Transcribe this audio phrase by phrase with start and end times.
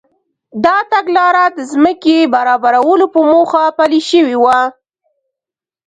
[0.63, 4.59] دا تګلاره د ځمکې برابرولو په موخه پلي شوې وه.